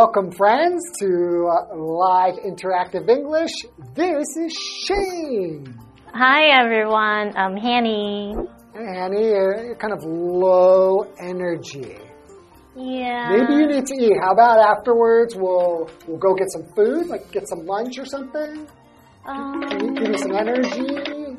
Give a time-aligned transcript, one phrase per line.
[0.00, 3.52] welcome friends to uh, Live Interactive English.
[3.94, 4.50] This is
[4.86, 5.78] Shane.
[6.14, 8.34] Hi everyone, I'm Hanny.
[8.72, 11.98] Hey, Hanny, you're kind of low energy.
[12.74, 13.28] Yeah.
[13.28, 14.16] Maybe you need to eat.
[14.22, 18.66] How about afterwards we'll we'll go get some food, like get some lunch or something?
[19.26, 21.36] Um, Can you give me some energy?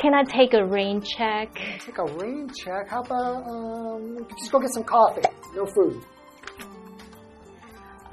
[0.00, 1.54] can I take a rain check?
[1.54, 2.88] Take a rain check.
[2.90, 5.22] How about um, just go get some coffee?
[5.54, 6.02] No food.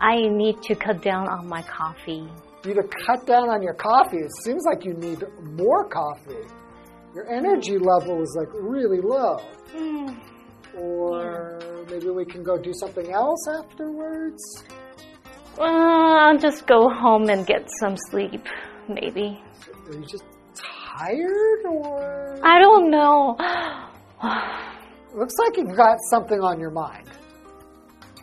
[0.02, 2.28] I need to cut down on my coffee.
[2.64, 4.18] You need to cut down on your coffee.
[4.18, 5.24] It seems like you need
[5.58, 6.48] more coffee.
[7.14, 9.40] Your energy level is like really low.
[10.78, 14.64] Or maybe we can go do something else afterwards.
[15.58, 18.46] Uh, I'll just go home and get some sleep,
[18.88, 19.42] maybe.
[19.88, 20.24] Are you just
[21.00, 23.36] tired or I don't know.
[25.16, 27.10] looks like you've got something on your mind.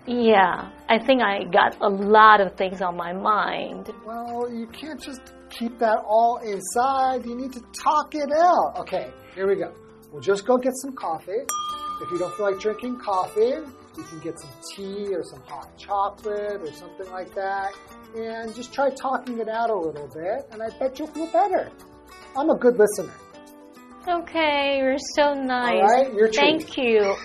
[0.06, 3.90] Yeah, I think I got a lot of things on my mind.
[4.04, 7.26] Well, you can't just keep that all inside.
[7.26, 8.78] You need to talk it out.
[8.78, 9.72] Okay, here we go.
[10.12, 11.42] We'll just go get some coffee.
[12.02, 13.54] If you don't feel like drinking coffee,
[13.96, 17.72] you can get some tea or some hot chocolate or something like that.
[18.14, 21.70] And just try talking it out a little bit, and I bet you'll feel better.
[22.36, 23.14] I'm a good listener.
[24.06, 25.82] Okay, you're so nice.
[25.82, 26.36] right, your treat.
[26.36, 27.16] Thank you.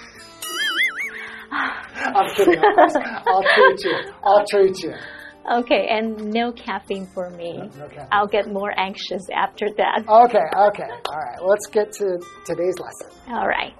[2.15, 2.57] I'm kidding.
[2.57, 2.95] of course.
[3.25, 3.97] I'll treat you.
[4.23, 4.93] I'll treat you.
[5.59, 7.57] Okay, and no caffeine for me.
[7.57, 8.07] no caffeine.
[8.11, 10.05] I'll get more anxious after that.
[10.07, 10.89] Okay, okay.
[11.09, 11.41] All right.
[11.43, 13.09] Let's get to today's lesson.
[13.27, 13.73] All right.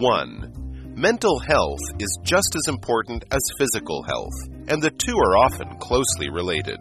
[0.00, 4.32] One, mental health is just as important as physical health,
[4.68, 6.78] and the two are often closely related.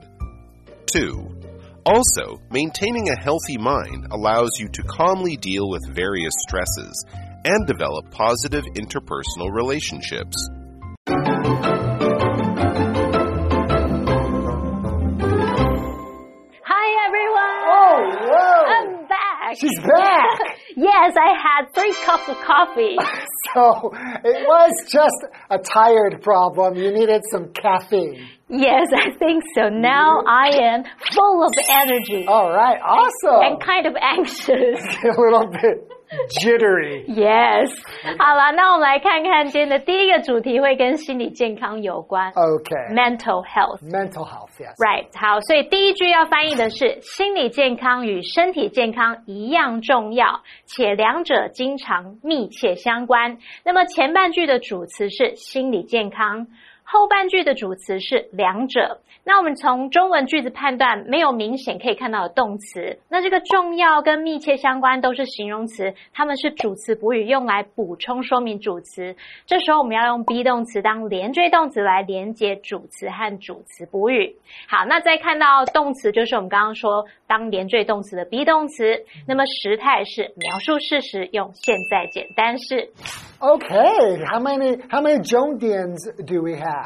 [0.86, 1.39] Two,
[1.90, 7.04] also, maintaining a healthy mind allows you to calmly deal with various stresses
[7.44, 10.38] and develop positive interpersonal relationships.
[21.00, 22.96] Yes, I had three cups of coffee.
[23.56, 23.92] So
[24.24, 25.16] it was just
[25.50, 26.76] a tired problem.
[26.76, 28.28] You needed some caffeine.
[28.48, 29.70] yes, I think so.
[29.70, 30.84] Now I am
[31.16, 33.42] full of energy All right, awesome.
[33.42, 34.86] and kind of anxious.
[35.04, 35.90] a little bit
[36.42, 37.06] jittery.
[37.06, 37.70] Yes，
[38.18, 43.80] 好了，那我们来看看今天的第一个主题会跟心理健康有关 Okay.，mental health。
[43.82, 44.76] Mental health, yes.
[44.78, 53.38] Right，好，所以第一句要翻译的是心理健康与身体健康一样重要，且两者经常密切相关。
[53.64, 56.48] 那么前半句的主词是心理健康，
[56.92, 59.02] 后半句的主词是两者。
[59.24, 62.98] 那我们从中文句子判断，没有明显可以看到的动词。
[63.10, 69.16] 那这个重要跟密切相关都是形容词，它们是主词补语，用来补充说明主词。
[69.46, 74.38] 这时候我们要用 be 动词当连缀动词来连接主词和主词补语。
[74.68, 79.06] 好，那再看到动词，就是我们刚刚说当连缀动词的 be 动词。
[79.28, 82.90] 那么时态是描述事实，用现在简单式。
[83.40, 86.79] Okay, how many how many Johnians do we have?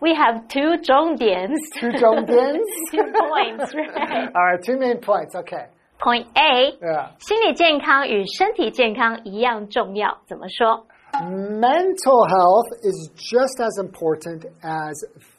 [0.00, 1.48] We have two 重点
[1.80, 2.60] Two Jongdians?
[2.90, 4.30] two points, right?
[4.34, 5.34] All right, two main points.
[5.34, 5.66] Okay.
[5.98, 7.08] Point A， Yeah.
[7.18, 10.18] 心理健康与身体健康一样重要。
[10.26, 10.86] 怎么说？
[11.14, 14.94] Mental health is just as important as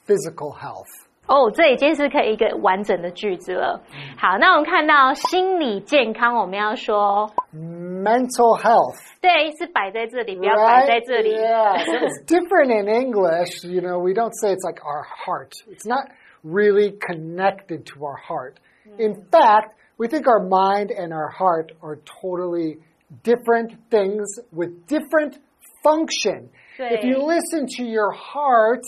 [0.08, 0.88] physical health.
[1.28, 3.82] 哦，这已经是可以一个完整的句子了。
[4.18, 8.96] 好，那我们看到心理健康，我们要说 Mental health.
[9.20, 11.06] 对，是摆在这里，不要摆在 Right?
[11.06, 11.36] 这里。
[11.36, 11.84] Yeah.
[11.86, 13.66] So it's different in English.
[13.66, 15.52] You know, we don't say it's like our heart.
[15.68, 16.08] It's not
[16.44, 18.56] really connected to our heart.
[18.98, 22.78] In fact, we think our mind and our heart are totally
[23.24, 25.40] different things with different
[25.84, 26.50] function.
[26.80, 28.84] If you 对 listen to your heart,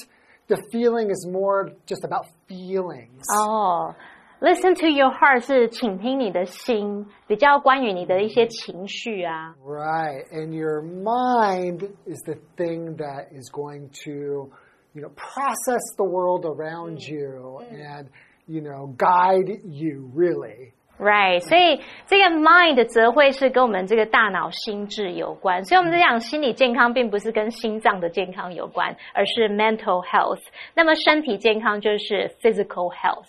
[0.47, 3.23] the feeling is more just about feelings.
[3.38, 3.95] 哦，
[4.41, 9.53] Listen to your heart 是倾听你的心，比较关于你的一些情绪啊。
[9.65, 10.23] Right.
[10.31, 14.50] And your mind is the thing that is going to,
[14.94, 18.07] you know, process the world around you and,
[18.47, 20.71] you know, guide you really.
[20.96, 30.41] Right，所以这个 mind 则会是跟我们这个大脑心智有关，所以我们在讲心理健康，并不是跟心脏的健康有关，而是 mental health。
[30.73, 33.26] 那么身体健康就是 physical health。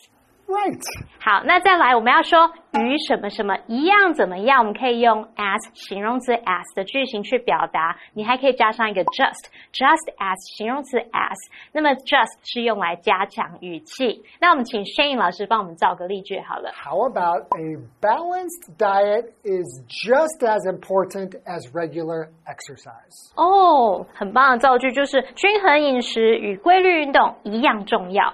[0.48, 0.80] Right.
[1.20, 7.98] 好，那再来我们要说与什么什么一样怎么样，我们可以用 as 形容词 as 的句型去表达。
[8.14, 11.36] 你还可以加上一个 just，just as 形容词 as。
[11.72, 14.24] 那么 just 是用来加强语气。
[14.40, 16.72] 那我们请 Shane 老师帮我们造个例句好了。
[16.74, 23.32] How about a balanced diet is just as important as regular exercise?
[23.36, 28.34] 哦，很棒的造句就是均衡饮食与规律运动一样重要。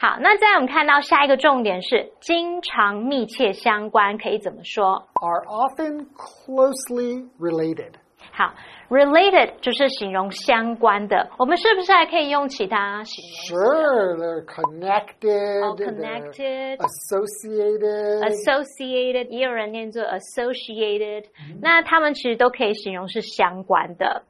[0.00, 5.07] 好，那再来我们看到下一个重点是经常密切相关，可以怎么说？
[5.21, 7.93] Are often closely related.
[8.31, 8.53] 好，
[8.89, 16.77] related 就是形容相关的，我们是不是还可以用其他形容 Sure, they're connected, Oh, they're connected.
[16.77, 18.23] associated.
[18.23, 21.25] associated，也有人念作 associated，、
[21.61, 24.23] 那他们其实都可以形容是相关的。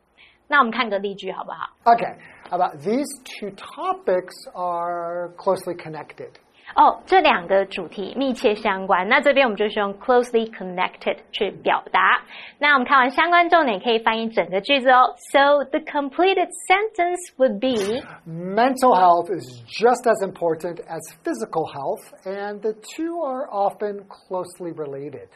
[0.47, 1.69] 那我们看个例句好不好？
[1.85, 2.15] okay,
[2.49, 6.31] how about these two topics are closely connected?
[6.75, 12.23] 哦，这两个主题密切相关，那这边我们就是用 closely connected 去表达。
[12.57, 15.13] 那我们看完相关重点，可以翻译整个句子哦。
[15.31, 22.59] So the completed sentence would be Mental health is just as important as physical health, and
[22.61, 25.27] the two are often closely related.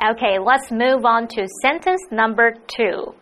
[0.00, 3.14] Okay, let's move on to sentence number two.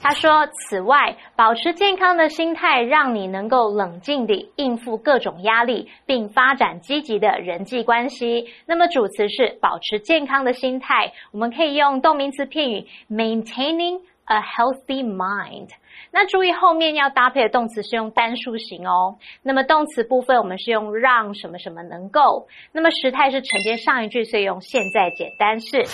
[0.00, 8.48] 他说：“此外，保持健康的心态，让你能够冷静地应付各种压力，并发展积极的人际关系。
[8.66, 15.68] 那么主词是保持健康的心态，我们可以用动名词片语 maintaining a healthy mind。
[16.10, 19.18] 那注意后面要搭配的动词是用单数型哦。
[19.42, 25.84] 那么动词部分我们是用让什么什么能够，那么时态是承接上一句，所以用现在简单式。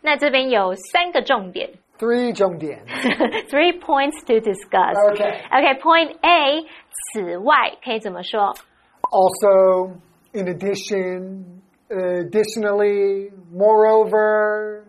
[0.00, 2.85] 那这边有三个重点 Three 重点.
[3.49, 4.95] ，three points to discuss。
[5.11, 5.41] Okay.
[5.51, 6.65] OK，Point、A，
[7.13, 8.53] 此外可以怎么说？
[9.11, 9.95] Also,
[10.33, 14.83] in addition, additionally, moreover,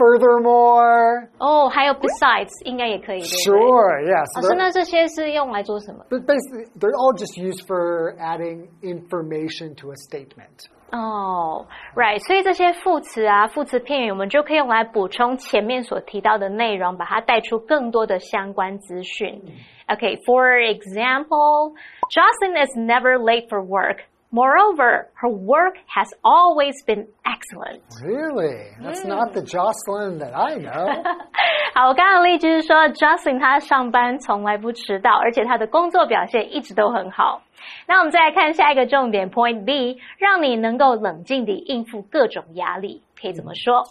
[0.00, 1.28] Furthermore.
[1.36, 3.20] Oh, 还有 Furthermore，哦，还有 besides，应该也可以。
[3.20, 4.24] Sure, yes.
[4.40, 10.70] 老师，那这些是用来做什么？But basically, they're all just used for adding information to a statement.
[10.92, 10.98] Oh, right.
[10.98, 19.40] 哦、oh,，right，所以这些副词啊、副词片语，我们就可以用来补充前面所提到的内容，把它带出更多的相关资讯。
[19.86, 21.74] Okay, for example,
[22.10, 23.98] Jocelyn is never late for work.
[24.31, 27.81] Moreover, her work has always been excellent.
[28.03, 28.75] Really?
[28.81, 30.87] That's not the Jocelyn that I know.
[31.73, 37.43] 好，我刚刚的例句是说，Jocelyn 她上班从来不迟到，而且她的工作表现一直都很好。
[37.87, 43.83] 那我们再来看下一个重点，Point B，让你能够冷静地应付各种压力，可以怎么说？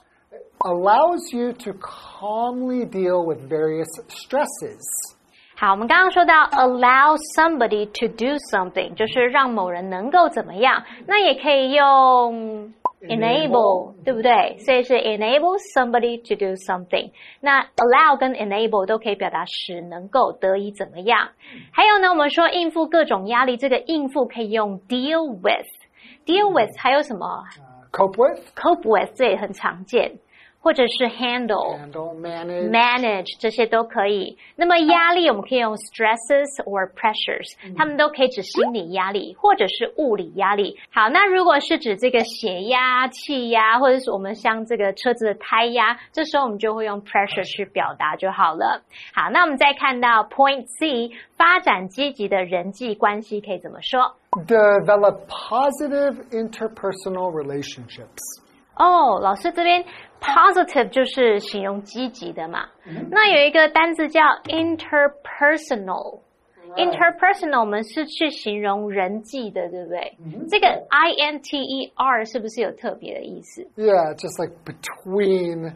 [0.58, 4.82] Allows you to calmly deal with various stresses.
[5.59, 14.55] 好，我们刚刚说到 allow somebody to do something，就是让某人能够怎么样，那也可以用 enable，对不对？
[14.59, 17.11] 所以是 enable somebody to do something。
[17.41, 21.31] 那 allow 跟 enable 都可以表达使能够得以怎么样。
[21.73, 27.43] 还有呢，我们说应付各种压力，这个应付可以用 deal with，deal with 还有什么
[27.91, 30.19] Cope with, cope with，这也很常见，
[30.61, 31.77] 或者是 handle、
[32.19, 34.37] manage, manage 这些都可以。
[34.55, 40.77] 那么压力我们可以用 stresses or pressures，它们都可以指心理压力或者是物理压力。
[40.93, 48.81] 好，那如果是指这个血压、气压，或者是我们像这个车子的胎压，这时候我们就会用 pressure 去表达就好了。
[49.13, 58.41] 好，那我们再看到 point C，发展积极的人际关系可以怎么说？Develop positive interpersonal relationships.
[58.75, 59.83] 哦，老师这边
[60.21, 62.67] positive 就是形容积极的嘛。
[63.09, 66.21] 那有一个单字叫 interpersonal。
[66.77, 70.15] interpersonal 我们是去形容人际的，对不对？
[70.49, 75.73] 这个 i n t e r 是不是有特别的意思？Yeah, just like between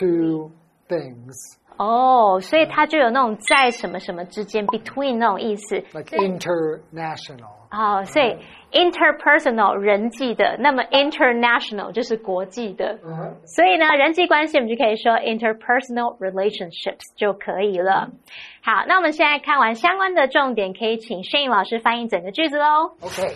[0.00, 0.50] two
[0.88, 1.32] things,
[1.77, 5.75] 哦，所以它就有那种在什么什么之间 between 那种意思。
[5.93, 7.51] like international.
[7.69, 8.37] 哦，所以
[8.71, 12.97] interpersonal 人际的，那么 international 就是国际的。
[13.45, 18.09] 所以呢，人际关系我们就可以说 interpersonal relationships 就可以了。
[18.63, 22.93] 好，那我们现在看完相关的重点，可以请 Shane 老师翻译整个句子喽。
[23.01, 23.33] Okay.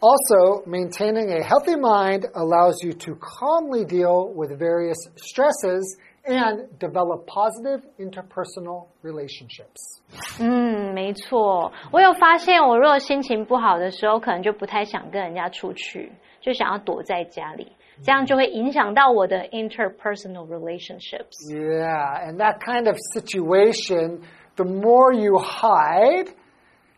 [0.00, 7.26] Also, maintaining a healthy mind allows you to calmly deal with various stresses and develop
[7.26, 10.00] positive interpersonal relationships.
[10.40, 17.72] 嗯，没错，我有发现，我如果心情不好的时候，可能就不太想跟人家出去，就想要躲在家里，
[18.04, 21.50] 这样就会影响到我的 interpersonal relationships。
[21.50, 24.20] Yeah, and that kind of situation,
[24.56, 26.28] the more you hide,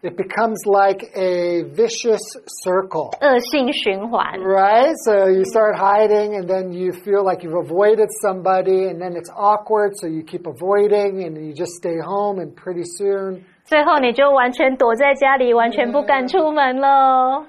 [0.03, 2.21] it becomes like a vicious
[2.65, 3.17] circle.
[3.21, 4.39] 恶性循环。
[4.41, 4.93] Right?
[5.07, 9.31] So you start hiding and then you feel like you've avoided somebody and then it's
[9.35, 17.47] awkward, so you keep avoiding and you just stay home and pretty soon 最后你就完全躲在家里，完全不敢出门了。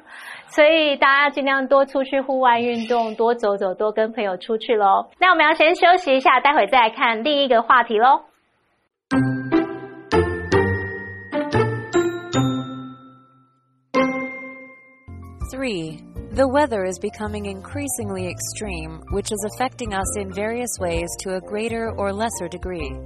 [0.47, 5.07] 所以大家尽量多出去户外运动，多走走，多跟朋友出去喽。
[5.19, 8.21] 那我们要先休息一下，待会再来看另一个话题喽。
[15.50, 16.02] 3.
[16.33, 21.40] The weather is becoming increasingly extreme, which is affecting us in various ways to a
[21.40, 22.97] greater or lesser degree.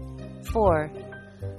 [0.53, 0.91] 4.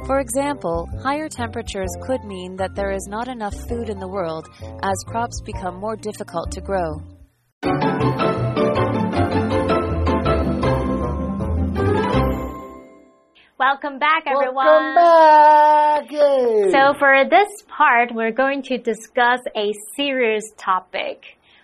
[0.05, 4.47] For example, higher temperatures could mean that there is not enough food in the world
[4.83, 7.01] as crops become more difficult to grow.
[13.67, 14.65] Welcome back, everyone.
[14.67, 16.11] Welcome back!
[16.11, 16.69] Yay!
[16.69, 21.23] So for this part, we're going to discuss a serious topic,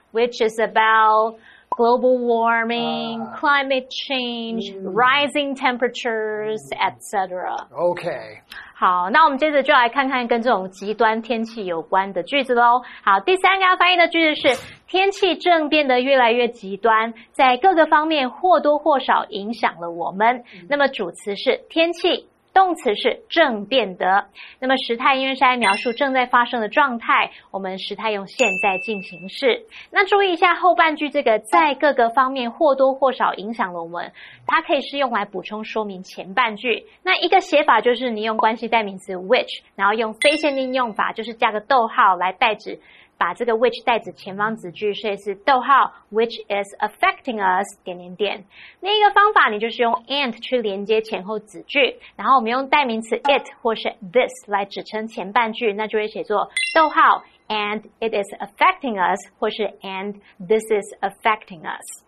[0.09, 1.37] which is about
[1.77, 3.37] global warming, ah.
[3.39, 4.79] climate change, mm.
[4.81, 7.67] rising temperatures, etc.
[7.79, 8.41] okay.
[8.81, 12.81] 好，那我们接着就来看看跟这种极端天气有关的句子喽。
[13.03, 14.57] 好，第三个要翻译的句子是：
[14.87, 20.43] 天气正变得越来越极端，在各个方面或多或少影响了我们。
[20.67, 22.30] 那么主词是天气。
[22.53, 24.25] 动词是正变得，
[24.59, 29.65] 那么时态因为是在描述正在发生的状态，我们时态用现在进行式。
[29.91, 34.11] 那注意一下后半句这个在各个方面或多或少影响了我们，
[34.45, 36.85] 它可以是用来补充说明前半句。
[37.03, 42.79] 那一个写法就是你用关系代名词 which，然后用非限定用法，就是加个逗号来代指。
[43.21, 48.43] 把这个 which 代指前方子句，所以是逗号 which is affecting us 点点点。
[48.79, 60.91] 另一个方法，你就是用 and 去连接前后子句，然后我们用代名词 it 或是 this 来指称前半句，那就会写作逗号 and it is affecting us 或是 and this is
[61.01, 62.03] affecting us。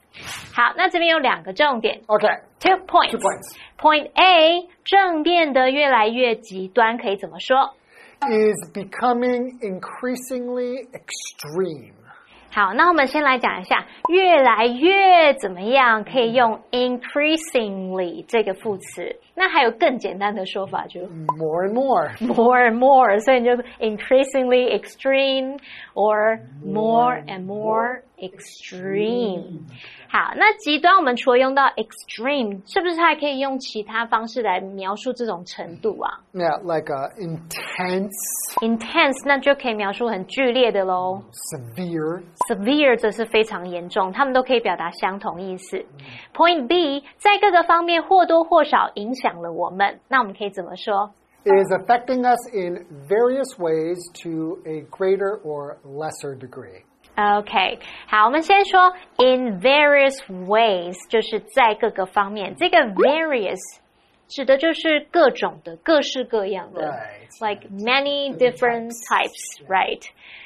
[0.56, 3.12] 好，那这边有两个重点 Okay.，two points。
[3.12, 3.56] Two points.
[3.78, 7.76] Point A，正变得越来越极端，可以怎么说？
[8.23, 11.93] Is becoming increasingly extreme.
[12.51, 19.15] 好，那我们先来讲一下，越来越怎么样，可以用 increasingly 这个副词。
[19.37, 22.11] 那还有更简单的说法，就 More and more.
[22.21, 25.59] more and more，所以你就 increasingly extreme
[25.95, 29.61] or more and more extreme。
[30.11, 38.11] 好，那极端我们除了用到 extreme，是不是还可以用其他方式来描述这种程度啊 Yeah, like uh, intense,
[38.61, 41.23] ？intense 那就可以描述很剧烈的喽。
[41.33, 45.85] severe, severe 则是非常严重，它们都可以表达相同意思。
[46.35, 51.11] Point B 在各个方面或多或少影响了我们，那我们可以怎么说？
[51.45, 56.83] is affecting us in various ways to a greater or lesser degree.
[57.17, 62.55] OK，好，我们先说 in various ways，就是在各个方面。
[62.57, 63.59] 这个 various
[64.29, 67.49] 指的就是各种的、各式各样的 Right.
[67.49, 70.03] like many different types, right?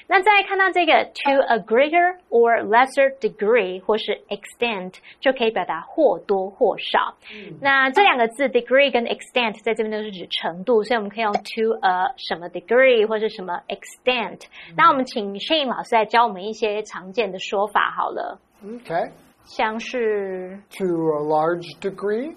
[0.06, 7.14] 那再来看到这个 to a greater or lesser degree 或是 extent 就可以表达或多或少。
[7.60, 14.40] 那这两个字 degree 跟 extent 在这边都是指程度，所以我们可以用 to a 什么 degree 或是什么 extent。
[14.76, 19.10] 那我们请 Shane 老师来教我们一些常见的说法好了， Okay.
[19.44, 22.34] 像是 To a large degree 哦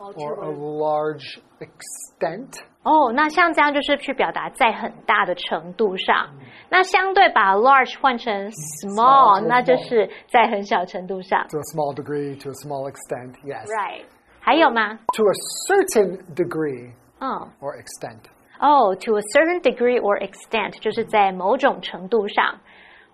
[0.00, 2.50] or a large extent.
[2.82, 6.30] 哦，那像这样就是去表达在很大的程度上。
[6.68, 11.46] 那相对把 large 换成 small， small 那就是在很小程度上。
[11.48, 13.66] To a small degree, to a small extent, yes.
[13.66, 14.04] Right？
[14.40, 14.98] 还有吗？
[15.14, 15.34] To a
[15.68, 18.20] certain degree 嗯， or extent.
[18.60, 22.60] 哦，to a certain degree or extent，就是在某种程度上，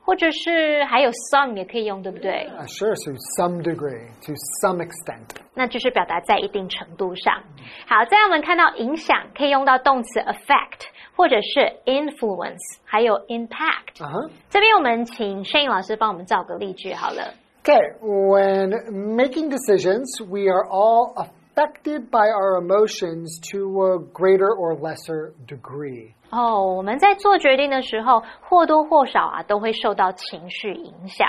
[0.07, 4.31] 或者是还有 some 也可以用，对不对 sure, to some degree, to
[4.63, 5.35] some extent.
[5.53, 7.43] 那就是表达在一定程度上。
[7.85, 10.87] 好，再来我们看到影响可以用到动词 affect，
[11.17, 13.97] 或者是 influence，还有 impact。
[13.97, 14.29] Uh huh.
[14.49, 17.33] 这边我们请 Shane 老师帮我们造个例句好了。
[17.65, 18.69] Okay, when
[19.17, 21.13] making decisions, we are all
[21.56, 26.14] affected by our emotions to a greater or lesser degree.
[26.30, 31.28] 哦，我们在做决定的时候，或多或少啊都会受到情绪影响。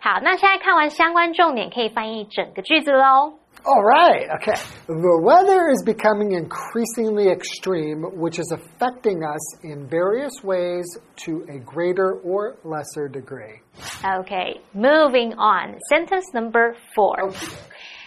[0.00, 3.34] 好，那现在看完相关重点，可以翻译整个句子喽。
[3.64, 4.54] All right, okay.
[4.86, 10.86] The weather is becoming increasingly extreme, which is affecting us in various ways
[11.24, 13.62] to a greater or lesser degree.
[14.04, 15.80] Okay, moving on.
[15.88, 17.16] Sentence number four.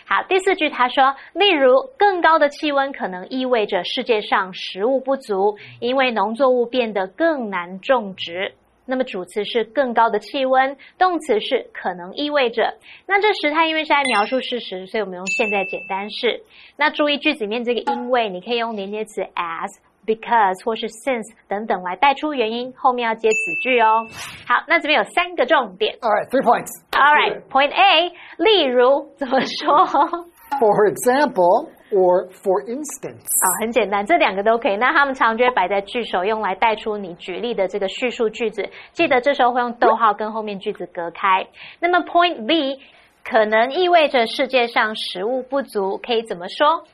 [0.06, 8.54] 好，第四句他说，例如更高的气温可能意味着世界上食物不足，因为农作物变得更难种植。
[8.86, 12.74] 那么主词是更高的气温，动词是可能意味着。
[13.06, 16.42] 那这时态因为是在描述事实，所以我们用现在简单式。
[16.76, 24.06] 那注意句子里面这个因为，你可以用连接词 as、because 或是 since 等等来带出原因，后面要接子句哦。
[24.46, 25.94] 好，那这边有三个重点。
[26.00, 26.70] All right, three points.
[26.92, 30.26] All right, point A，例如怎么说？
[30.60, 33.18] For example, or for instance.
[33.18, 34.76] 啊、很简单，这两个都可以。
[34.76, 38.68] 那他们常就会摆在句首，用来带出你举例的这个叙述句子。
[38.92, 41.48] 记得这时候会用逗号跟后面句子隔开。
[41.80, 42.78] 那么 point B
[43.24, 46.84] 可能意味着世界上食物不足，可以怎么说？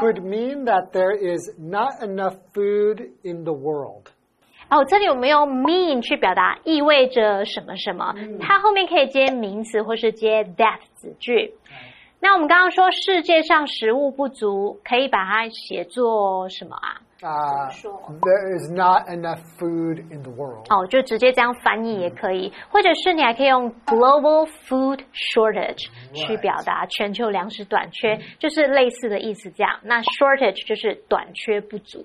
[0.00, 4.10] Could mean that there is not enough food in the world.
[4.68, 11.54] 哦，这里我们用 mean 去表达意味着什么什么，它后面可以接名词或是接 that 子句。
[12.20, 17.00] 那我们刚刚说世界上食物不足，可以把它写作什么啊？
[17.23, 17.99] Uh, Sure.
[18.23, 20.65] there is not enough food in the world.
[20.71, 29.79] 哦，就直接这样翻译也可以，或者是你还可以用 global food shortage 去表达全球粮食短缺，就是类似的意思这样。
[29.83, 32.03] 那 shortage 就是短缺不足。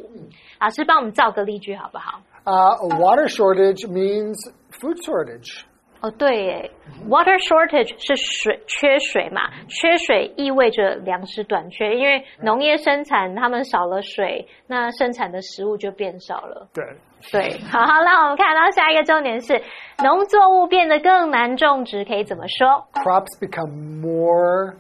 [0.61, 2.21] 老师帮我们造个例句好不好？
[2.45, 4.37] Uh, a water shortage means
[4.79, 5.63] food shortage.
[6.02, 6.72] 哦，对耶
[7.08, 16.68] ，water shortage 是水缺水嘛，缺水意味着粮食短缺，因为农业生产他们少了水，那生产的食物就变少了。
[16.74, 16.84] 对
[17.32, 19.62] 对，好，那我们看到下一个重点是，
[20.04, 24.76] 农作物变得更难种植，可以怎么说 Crops become more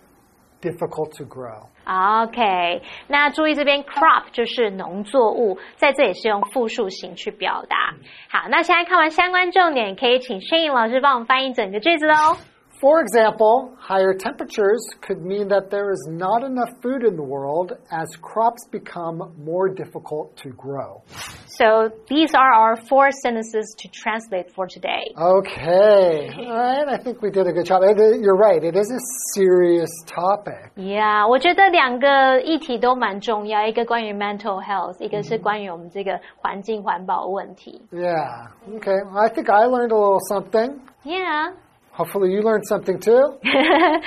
[0.59, 7.93] difficult to grow.？OK，那注意这边 crop 就是农作物，在这里是用复数形去表达。
[8.29, 12.37] 好，那现在看完相关重点，可以请轩颖老师帮我们翻译整个句子喽。
[12.80, 18.06] For example, higher temperatures could mean that there is not enough food in the world as
[18.20, 21.00] crops become more difficult to grow.
[21.46, 25.04] So these are our four sentences to translate for today.
[25.16, 26.28] Okay.
[26.36, 26.86] All right.
[26.86, 27.80] I think we did a good job.
[27.82, 28.62] And, uh, You're right.
[28.62, 29.00] It is a
[29.34, 30.72] serious topic.
[30.76, 37.80] Yeah，我觉得两个议题都蛮重要，一个关于 mental health，一个是关于我们这个环境环保问题。
[37.90, 38.48] Yeah.
[38.68, 39.02] Okay.
[39.10, 40.82] Well, I think I learned a little something.
[41.04, 41.54] Yeah.
[41.93, 43.37] Hopefully, you learned something too.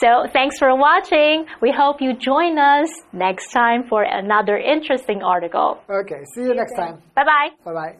[0.00, 1.44] So thanks for watching.
[1.60, 5.78] We hope you join us next time for another interesting article.
[5.90, 6.24] Okay.
[6.34, 7.02] See you next time.
[7.14, 7.50] Bye bye.
[7.64, 7.96] Bye bye.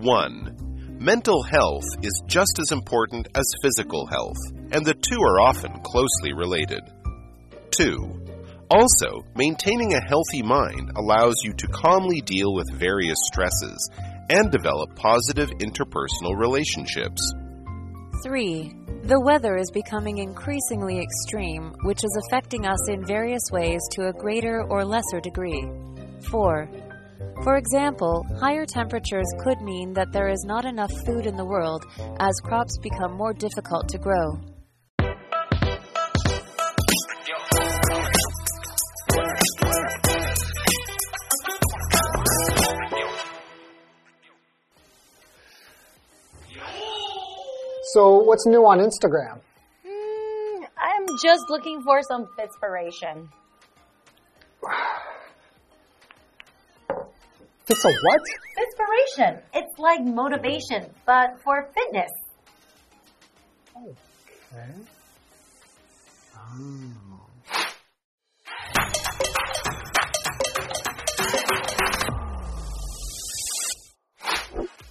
[0.00, 4.38] One, mental health is just as important as physical health,
[4.72, 6.82] and the two are often closely related.
[7.70, 8.20] Two,
[8.70, 13.90] also, maintaining a healthy mind allows you to calmly deal with various stresses
[14.30, 17.32] and develop positive interpersonal relationships.
[18.22, 18.74] 3.
[19.04, 24.12] The weather is becoming increasingly extreme, which is affecting us in various ways to a
[24.12, 25.64] greater or lesser degree.
[26.30, 26.68] 4.
[27.44, 31.84] For example, higher temperatures could mean that there is not enough food in the world
[32.18, 34.40] as crops become more difficult to grow.
[47.98, 49.40] So, what's new on Instagram?
[49.84, 53.26] Mm, I'm just looking for some fitspiration.
[57.70, 58.20] It's a what?
[58.56, 59.42] Fitspiration.
[59.52, 62.10] It's like motivation, but for fitness.
[63.76, 64.72] Okay.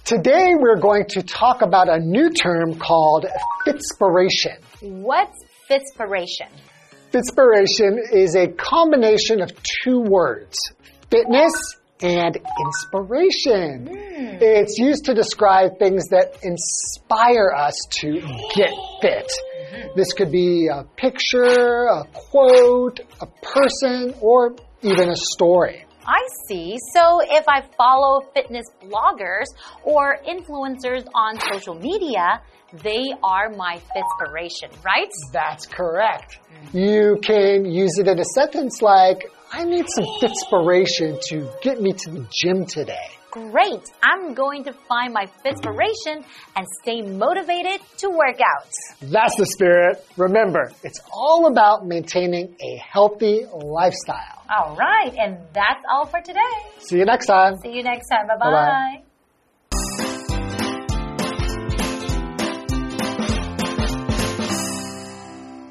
[0.08, 3.26] Today we're going to talk about a new term called
[3.66, 4.56] fitspiration.
[4.80, 6.48] What's fitspiration?
[7.12, 10.56] Fitspiration is a combination of two words,
[11.10, 11.52] fitness
[12.00, 13.86] and inspiration.
[13.86, 14.38] Hmm.
[14.40, 18.12] It's used to describe things that inspire us to
[18.56, 19.30] get fit.
[19.30, 19.88] Mm-hmm.
[19.94, 25.84] This could be a picture, a quote, a person, or even a story.
[26.08, 26.78] I see.
[26.94, 29.44] So if I follow fitness bloggers
[29.84, 32.40] or influencers on social media,
[32.72, 35.10] they are my fitspiration, right?
[35.34, 36.38] That's correct.
[36.72, 41.92] You can use it in a sentence like, I need some fitspiration to get me
[41.92, 43.08] to the gym today.
[43.30, 43.82] Great.
[44.02, 46.24] I'm going to find my fitspiration
[46.56, 48.68] and stay motivated to work out.
[49.02, 50.04] That's the spirit.
[50.16, 54.44] Remember, it's all about maintaining a healthy lifestyle.
[54.48, 55.14] All right.
[55.18, 56.40] And that's all for today.
[56.78, 57.54] See you next time.
[57.62, 58.26] See you next time.
[58.28, 58.96] Bye Bye-bye.
[58.96, 59.07] bye.